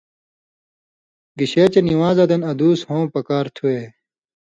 گِشے 1.37 1.65
چے 1.73 1.79
نِوان٘زاں 1.87 2.27
دن 2.31 2.41
ادُوس 2.51 2.79
ہوں 2.89 3.03
پکار 3.13 3.45
تھُوےۡ 3.55 3.83